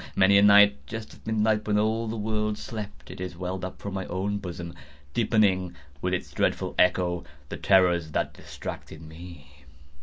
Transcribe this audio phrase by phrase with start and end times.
[0.15, 3.79] Many a night, just at midnight, when all the world slept, it has welled up
[3.79, 4.73] from my own bosom,
[5.13, 9.63] deepening, with its dreadful echo, the terrors that distracted me.